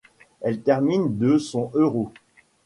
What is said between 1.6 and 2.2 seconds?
Euro.